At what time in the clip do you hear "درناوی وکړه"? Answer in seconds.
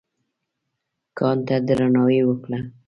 1.67-2.59